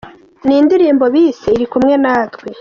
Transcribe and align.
Ni 0.45 0.55
indirimbo 0.61 1.05
bise 1.13 1.47
‘Iri 1.55 1.65
kumwe 1.71 1.93
natwe’. 2.03 2.43